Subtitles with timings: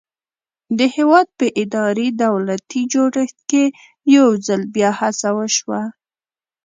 [0.77, 3.63] د هېواد په اداري دولتي جوړښت کې
[4.15, 5.81] یو ځل بیا هڅه وشوه.